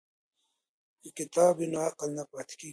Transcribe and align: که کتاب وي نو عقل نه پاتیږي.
که 1.01 1.09
کتاب 1.17 1.53
وي 1.57 1.67
نو 1.73 1.79
عقل 1.87 2.09
نه 2.17 2.23
پاتیږي. 2.31 2.69